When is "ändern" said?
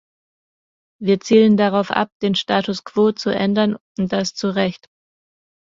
3.29-3.77